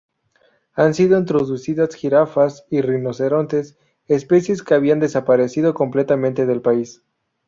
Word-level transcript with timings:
Han 0.73 0.95
sido 0.95 1.19
introducidas 1.19 1.93
jirafas 1.93 2.65
y 2.71 2.81
rinocerontes, 2.81 3.77
especies 4.07 4.63
que 4.63 4.73
habían 4.73 4.99
desaparecido 4.99 5.75
completamente 5.75 6.47
del 6.47 6.59
país. 6.63 7.03